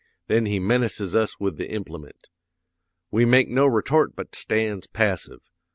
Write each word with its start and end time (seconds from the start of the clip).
Then 0.25 0.47
he 0.47 0.57
menaces 0.59 1.15
us 1.15 1.39
with 1.39 1.57
the 1.57 1.69
implement. 1.69 2.27
"'We 3.11 3.25
makes 3.25 3.51
no 3.51 3.67
retort 3.67 4.15
but 4.15 4.33
stands 4.33 4.87
passive. 4.87 5.41